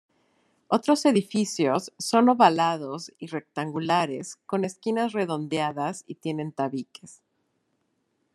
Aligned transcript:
Otros 0.67 1.05
edificios 1.05 1.93
son 1.99 2.27
ovalados 2.27 3.11
o 3.21 3.25
rectangulares 3.27 4.37
con 4.47 4.65
esquinas 4.65 5.11
redondeadas 5.13 6.05
y 6.07 6.15
tienen 6.15 6.51
tabiques. 6.53 7.21